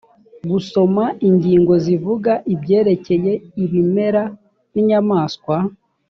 gusoma 0.49 1.05
ingingo 1.27 1.73
zivuga 1.85 2.31
ibyerekeye 2.53 3.33
ibimera 3.63 4.23
n’inyamaswa 4.73 5.55